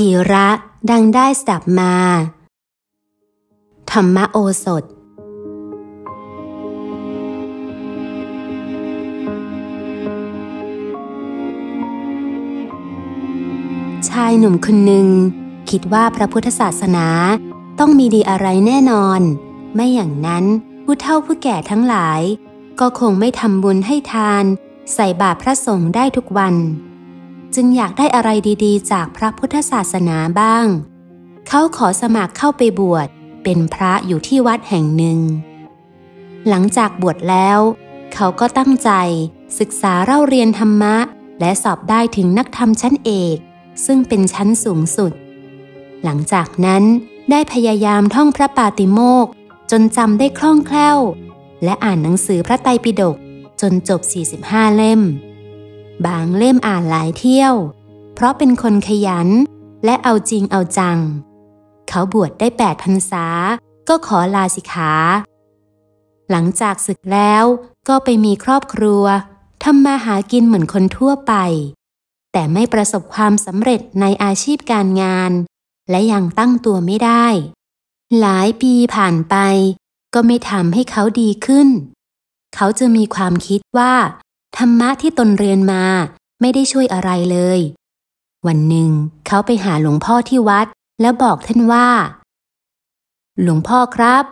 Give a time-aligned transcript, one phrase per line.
[0.00, 0.48] กีระ
[0.90, 1.94] ดังได้สดับมา
[3.90, 4.84] ธรรมโอสถ
[14.08, 15.08] ชายหนุ่มคนหนึ่ง
[15.70, 17.06] คิดว่าพระพุทธศาสนา
[17.78, 19.20] ต้องมีดีอะไรแน่นอน
[19.74, 20.44] ไม่อย่างนั้น
[20.84, 22.20] ผู้เฒ่าผู้แก่ทั้งหลาย
[22.80, 24.44] ก็คงไม่ทำบุญให้ทาน
[24.94, 26.56] ใส่บาตรพระสงฆ์ได้ทุกวัน
[27.54, 28.30] จึงอยากได้อะไร
[28.64, 30.66] ดีๆ จากพระพุทธศาสนาบ้าง
[31.48, 33.08] เขาขอสมัครเข้าไปบวช
[33.42, 35.18] เป็นพระอยู่ที่วัดแห่งหนึ่ง
[36.48, 37.58] หลังจากบวชแล้ว
[38.14, 38.90] เขาก็ตั้งใจ
[39.58, 40.96] ศึกษาเล่าเรียนธรรมะ
[41.40, 43.36] และสอบได้ถึงนักธรรมชั้นเอก
[43.86, 45.12] ซึ่งเป็นชั้นสูงสุด
[46.04, 46.82] หลังจากนั้น
[47.30, 49.26] ได้พยายามท่องพระปาติโมก
[49.70, 50.98] จนจำได้คล่องแคล่ว
[51.64, 53.16] และอ่านหนังสือพระไตรปิฎก
[53.60, 54.00] จนจบ
[54.38, 55.00] 45 เล่ม
[56.04, 57.54] บางเล่มอ่านหลายเที่ยว
[58.14, 59.28] เพราะเป็นคนขยัน
[59.84, 60.98] และเอาจริงเอาจัง
[61.88, 63.26] เขาบวชได้8พรรษา
[63.88, 64.92] ก็ขอลาสิกขา
[66.30, 67.44] หลังจากศึกแล้ว
[67.88, 69.04] ก็ไปมีครอบครัว
[69.62, 71.34] ทำมาหากินเหมือนคนทั่วไป
[72.32, 75.32] แต่ไม่ประสบความสำเร็จในอาชีพการงาน
[75.90, 77.26] และยังตั้งตัวไม่ได้
[78.20, 79.36] หลายปีผ่านไป
[80.14, 81.68] ก็ไม่ทำให้เขาดีขึ้น
[82.54, 83.94] เขาจะมีความคิดว่า
[84.60, 85.84] ธรรมะที่ตนเรียนมา
[86.40, 87.60] ไม่ได้ช่วยอะไรเลย
[88.46, 88.90] วันหนึ่ง
[89.26, 90.66] เขาไปหาหลวงพ่อที่วัด
[91.00, 91.88] แล้วบอกท่านว่า
[93.42, 94.24] หลวงพ่อครับ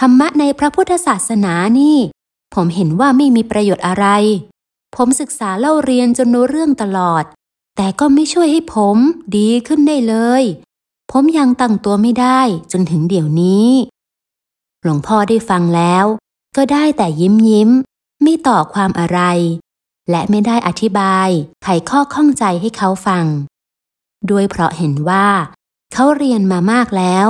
[0.00, 1.96] ธรรมะในพระพุทธศาสนานี่
[2.54, 4.06] ผมเห็นว่าไม่มีประโยชน์อะไร
[4.96, 7.24] ผมศึกษาเล่าเรียนจนรู้เรื่องตลอด
[7.76, 8.96] แต่ก็ไม่ช่วยให้ผม
[9.36, 10.42] ดีขึ้นได้เลย
[11.10, 12.40] ผมยังตั้งตัวไม่ได้
[12.72, 13.68] จนถึงเดี๋ยวนี้
[14.82, 16.04] หลวงพ่อได้ฟังแล้ว
[16.56, 17.70] ก็ได้แต่ยิ้มยิ้ม
[18.22, 19.20] ไม่ต่อความอะไร
[20.10, 21.28] และไม่ได้อธิบาย
[21.62, 23.24] ไขข้อข้องใจให้เขาฟัง
[24.30, 25.26] ด้วยเพราะเห็นว่า
[25.92, 27.28] เขาเรียนมามากแล้ว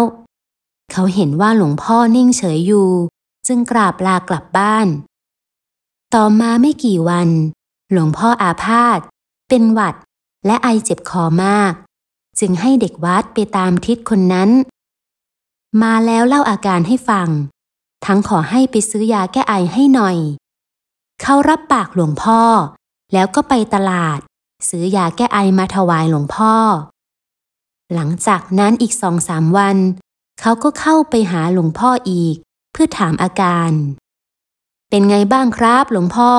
[0.93, 2.91] เขาเห็นว่าหลวงพ่อนิ่งเฉยอยู่
[3.47, 4.87] จึงกราบลากลับบ้าน
[6.15, 7.29] ต่อมาไม่กี่วัน
[7.91, 8.99] หลวงพ่ออาพาธ
[9.49, 9.95] เป็นหวัด
[10.47, 11.73] และไอเจ็บคอมาก
[12.39, 14.51] จึงให้เด็กวัดไปตามทิศคนนั้น
[15.83, 17.29] มาแล้วเล่าอาการให้ฟัง
[18.07, 20.17] ทั้งขอให้ไปซื้อยาแก้ไอให้หน่อย
[21.23, 22.43] เขารับปากหลวงพ่อ
[23.13, 24.19] แล้วก็ไปตลาด
[24.69, 26.55] ซื้อยาแก้ไอมาถวายหลวงพ่อ
[27.95, 29.77] หลังจากนั้นอีกสองสามวัน
[30.41, 32.37] เขาก็เข้าไปหาหลวงพ่ออีก
[32.73, 33.71] เพื่อถามอาการ
[34.91, 36.31] เป็นไงบ้างครับหลวงพ่อ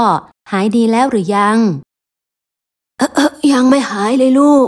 [0.51, 1.57] หายดีแล้วหรือยัง
[2.97, 4.67] เออเออยังไม่หายเลยลูก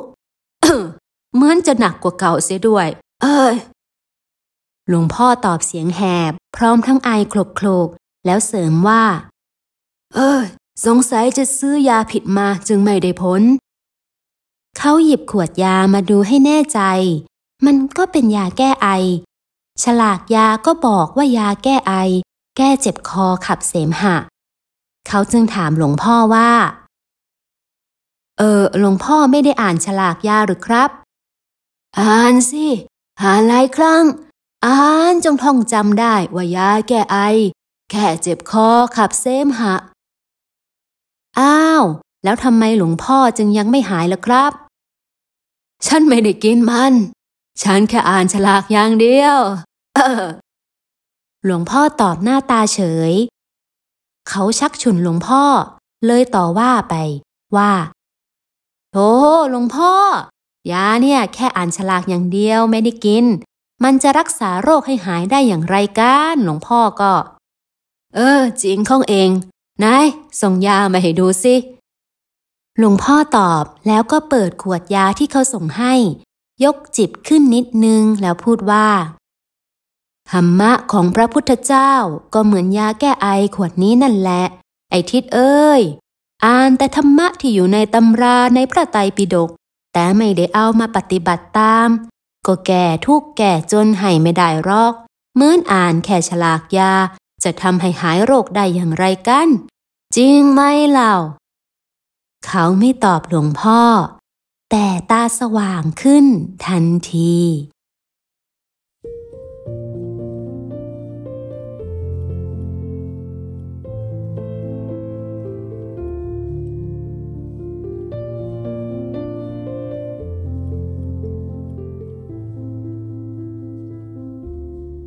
[1.34, 2.88] เหมือนจะหนักกว่าเก่าเสียด้วย
[3.22, 3.56] เอ้ย
[4.88, 7.88] หลวงพ่อตอบเสียงแหบ พร้อมทั้งไอโคลกโคลก
[8.26, 9.04] แล้วเสริมว่า
[10.16, 10.46] เอ้ย
[10.86, 13.42] สงสัยจะซื้อยาผิดมาจึงไม่ได้ผล
[14.78, 16.80] เขาหยิบขวดยามาดูให้แน่ใจ
[17.66, 18.88] มันก็เป็นยาแก้ไอ
[19.84, 21.94] ฉลากยาก็บอกว่ายาแก้ไอ
[22.58, 24.18] แก้เจ็บคอขับเสมหะ
[25.08, 26.52] เขาจึงถามหลวงพ่อว่า
[28.38, 30.90] เออ หลวงพ่อไม่ได้อ่านฉลากยาหรือครับ
[32.00, 32.68] อ่านสิ
[33.22, 34.04] อ่านหลายครั้ง
[34.66, 37.18] อ่านจงท่องจำได้ว่ายาแก้ไอ
[37.92, 38.68] แค่เจ็บคอ
[38.98, 39.76] ขับเสมหะ
[41.40, 41.84] อ้าว
[42.24, 44.52] แล้วทำไมหลวงพ่อจึงยังไม่หายล่ะครับ
[45.88, 46.94] ฉันไม่ได้กินมัน
[47.64, 49.38] ฉันแค่อ่านฉลากอย่างเดียว
[49.96, 50.25] เออ
[51.46, 52.80] หลวงพ่อตอบหน้าตาเฉ
[53.12, 53.14] ย
[54.30, 55.44] เขาชักฉุนหลวงพ่อ
[56.06, 56.96] เลยต่อว่าไป
[57.56, 57.74] ว่า
[58.92, 59.09] โธ่
[59.52, 59.94] หลวงพ่อ
[60.72, 63.25] ยาเนี่ย แค่อ่านฉลากอย่างเดียวไม่ได้กิน
[63.84, 67.13] มันจะรักษาโรคให้หายได้อย่างไรกันหลวงพ่อก็
[68.16, 69.30] เออ จริงของเอง
[69.84, 70.06] นาย
[70.42, 71.56] ส่งยามาให้ดูสิ
[72.78, 75.94] หลวงพ่อตอบแล้วก็เปิดขวดยาที่เขาส่งให้
[76.64, 78.88] ยกจิบขึ้นนิดนึงแล้วพูดว่า
[80.31, 81.94] ธรรมะของพระพุทธเจ้า
[82.34, 84.44] ก็เหมือนยาแก้ไอขวดนี้นั่นแหละ
[84.90, 85.81] ไอทิดเอ้ย
[86.46, 89.50] อ่านแต่ธรรมะที่อยู่ในตำราในพระไตรปิฎก
[89.94, 91.89] แต่ไม่ได้เอามาปฏิบัติตาม
[92.48, 94.94] ก็แก่ทุกแก่จนให้ไม่ได้รอก
[95.36, 96.94] เหมือนอ่านแค่ฉลากยา
[97.44, 99.48] จะทำให้หายโรคได้อย่างไรกัน
[100.18, 100.62] จริงไหม
[100.92, 101.13] เล่า
[102.46, 103.81] เขาไม่ตอบหลวงพ่อ
[104.72, 106.25] แต่ตาสว่างขึ้น
[106.66, 107.36] ทันที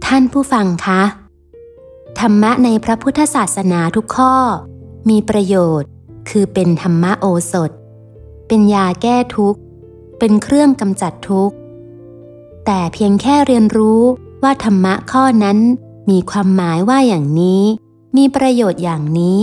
[0.06, 1.02] ท่านผู้ฟังคะ
[2.18, 4.34] ธรรมะในพระพุทธศาสนาทุกข้อ
[5.08, 5.90] มีประโยชน์
[6.28, 7.70] คือเป็นธรรมโอสถ
[8.48, 9.60] เป็นยาแก้ทุกข์
[10.18, 11.54] เป็นเครื่องกำจัดทุกข์
[12.66, 14.00] แต่เพียงแค่เรียนรู้
[14.42, 15.58] ว่าธรรมะข้อนั้น
[16.10, 17.62] มีความหมายว่าอย่างนี้
[18.16, 19.38] มีประโยชน์อย่างนี้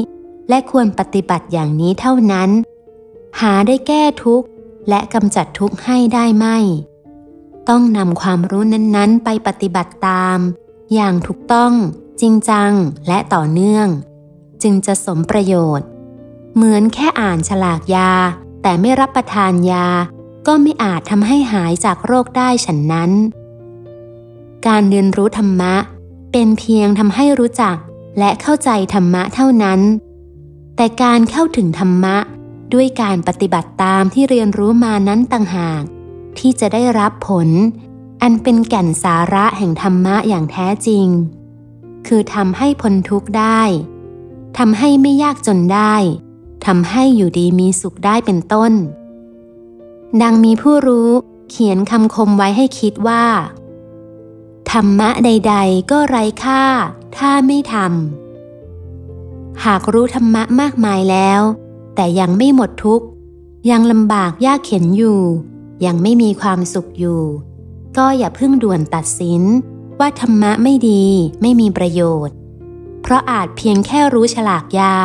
[0.49, 2.49] และควรปฏิบัติอย่างนี้เท่านั้น
[3.39, 4.47] หาได้แก้ทุกข์
[4.89, 6.47] และกำจัดทุกข์ให้ได้ไหม
[7.69, 10.37] ต้องนำความรู้นั้นๆ ไปปฏิบัติตาม
[10.93, 11.73] อย่างถูกต้อง
[12.21, 12.71] จริงจัง
[13.07, 13.87] และต่อเนื่อง
[14.63, 15.87] จึงจะสมประโยชน์
[16.55, 18.11] เหมือนแค่อ่านฉลากยา
[18.61, 19.87] แต่ไม่รับประทานยา
[20.47, 23.11] ก็ไม่อาจทำให้หายจากโรคได้ฉันนั้น
[24.67, 25.75] การเรียนรู้ธรรมะ
[26.31, 27.77] เป็นเพียงทำให้รู้จัก
[28.19, 29.79] และเข้าใจธรรมะเท่านั้น
[30.75, 32.17] แต่การเข้าถึงธรรมะ
[32.73, 35.83] ด้วยการปฏิบัติตามที่เรียนรู้มานั้นต่างหาก
[36.39, 37.49] ที่จะได้รับผล
[38.21, 41.07] อันเป็นแก่นสาระแห่งธรรมะอย่างแท้จริง
[42.07, 43.61] คือทำให้พ้นทุกข์ได้
[44.57, 45.95] ทำให้ไม่ยากจนได้
[46.65, 48.73] ทำให้อยู่ดีมีสุขได้เป็นต้น
[50.21, 51.09] ดังมีผู้รู้
[51.49, 53.25] เขียนคำคมไว้ให้คิดว่า
[54.71, 56.63] ธรรมะใด ๆ ก็ไร้ค่า
[57.17, 61.41] ถ้าไม่ทำหากรู้ธรรมะมากมายแล้ว
[61.95, 63.05] แต่ยังไม่หมดทุกข์
[63.69, 65.21] ยังลำบากยากเข็นอยู่
[65.85, 67.21] ยังไม่มีความสุขอยู่
[67.97, 69.41] ก็อย่าเพิ่งด่วนตัดสิน
[69.99, 71.03] ว่าธรรมะไม่ดี
[71.41, 72.35] ไม่มีประโยชน์
[73.11, 74.95] ราะอาจเพียงแค่รู้ฉลากยา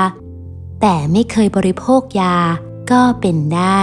[0.80, 2.36] แต่ไม่เคยบริโภคยา
[2.90, 3.80] ก็เป็นได้